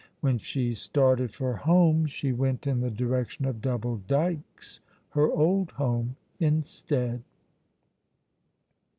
When 0.19 0.39
she 0.39 0.73
started 0.73 1.31
for 1.31 1.57
home 1.57 2.07
she 2.07 2.31
went 2.31 2.65
in 2.65 2.79
the 2.79 2.89
direction 2.89 3.45
of 3.45 3.61
Double 3.61 3.97
Dykes, 3.97 4.79
her 5.09 5.31
old 5.31 5.69
home, 5.73 6.15
instead. 6.39 7.21